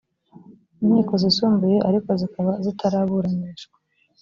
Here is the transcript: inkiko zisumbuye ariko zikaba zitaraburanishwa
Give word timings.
inkiko 0.83 1.13
zisumbuye 1.23 1.77
ariko 1.89 2.09
zikaba 2.21 2.51
zitaraburanishwa 2.65 3.77